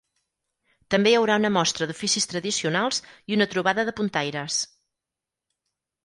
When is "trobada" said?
3.51-3.85